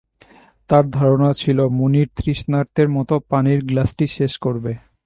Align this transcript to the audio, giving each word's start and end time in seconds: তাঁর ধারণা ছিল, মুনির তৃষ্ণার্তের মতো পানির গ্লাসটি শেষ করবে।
তাঁর 0.69 0.85
ধারণা 0.89 1.29
ছিল, 1.33 1.59
মুনির 1.69 2.07
তৃষ্ণার্তের 2.17 2.87
মতো 2.89 3.15
পানির 3.29 3.59
গ্লাসটি 3.65 4.05
শেষ 4.07 4.33
করবে। 4.37 4.71